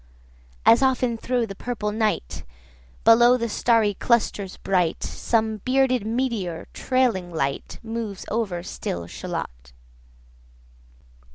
[0.65, 2.43] 95 As often thro' the purple night,
[3.03, 9.73] Below the starry clusters bright, Some bearded meteor, trailing light, Moves over still Shalott.